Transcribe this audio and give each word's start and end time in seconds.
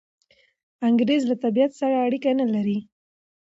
انګریز 0.87 1.21
له 1.29 1.35
طبیعت 1.43 1.71
سره 1.79 1.95
اړیکه 2.05 2.29
نلري. 2.39 2.79